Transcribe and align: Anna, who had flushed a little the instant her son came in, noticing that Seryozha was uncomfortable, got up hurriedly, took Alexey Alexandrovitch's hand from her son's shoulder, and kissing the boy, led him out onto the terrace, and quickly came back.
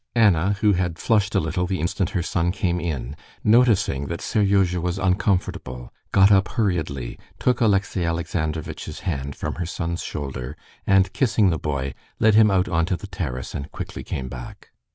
Anna, 0.15 0.53
who 0.61 0.73
had 0.73 0.97
flushed 0.97 1.35
a 1.35 1.39
little 1.39 1.67
the 1.67 1.79
instant 1.79 2.09
her 2.09 2.23
son 2.23 2.51
came 2.51 2.79
in, 2.79 3.15
noticing 3.43 4.07
that 4.07 4.19
Seryozha 4.19 4.81
was 4.81 4.97
uncomfortable, 4.97 5.93
got 6.11 6.31
up 6.31 6.47
hurriedly, 6.47 7.19
took 7.37 7.61
Alexey 7.61 8.03
Alexandrovitch's 8.03 9.01
hand 9.01 9.35
from 9.35 9.53
her 9.61 9.65
son's 9.67 10.01
shoulder, 10.01 10.57
and 10.87 11.13
kissing 11.13 11.51
the 11.51 11.59
boy, 11.59 11.93
led 12.19 12.33
him 12.33 12.49
out 12.49 12.67
onto 12.67 12.95
the 12.97 13.05
terrace, 13.05 13.53
and 13.53 13.71
quickly 13.71 14.03
came 14.03 14.27
back. 14.27 14.71